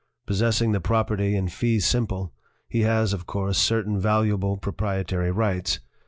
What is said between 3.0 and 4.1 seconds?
of course, certain